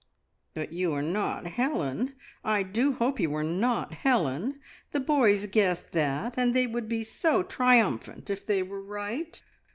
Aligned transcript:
"But 0.55 0.73
you 0.73 0.93
are 0.93 1.03
not 1.03 1.45
Helen! 1.45 2.15
I 2.43 2.63
do 2.63 2.93
hope 2.93 3.19
you 3.19 3.31
are 3.35 3.43
not 3.43 3.93
Helen. 3.93 4.59
The 4.93 4.99
boys 4.99 5.45
guessed 5.45 5.91
that, 5.91 6.33
and 6.37 6.55
they 6.55 6.65
would 6.65 6.89
be 6.89 7.03
so 7.03 7.43
triumphant 7.43 8.27
if 8.31 8.43
they 8.43 8.63
were 8.63 8.81
right." 8.81 9.39